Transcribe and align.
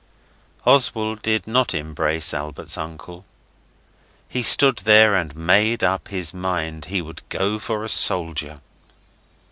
Oswald 0.65 1.21
did 1.21 1.45
not 1.45 1.75
embrace 1.75 2.33
Albert's 2.33 2.75
uncle. 2.75 3.23
He 4.27 4.41
stood 4.41 4.77
there 4.77 5.13
and 5.13 5.35
made 5.35 5.83
up 5.83 6.07
his 6.07 6.33
mind 6.33 6.85
he 6.85 7.03
would 7.03 7.21
go 7.29 7.59
for 7.59 7.83
a 7.83 7.87
soldier. 7.89 8.61